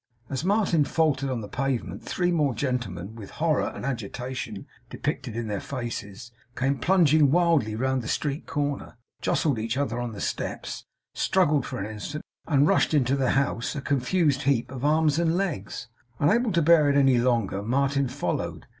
[0.31, 5.47] As Martin faltered on the pavement, three more gentlemen, with horror and agitation depicted in
[5.47, 10.85] their faces, came plunging wildly round the street corner; jostled each other on the steps;
[11.13, 15.37] struggled for an instant; and rushed into the house, a confused heap of arms and
[15.37, 15.87] legs.
[16.17, 18.65] Unable to bear it any longer, Martin followed.